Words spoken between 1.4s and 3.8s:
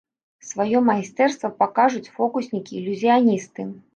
пакажуць фокуснікі-ілюзіяністы.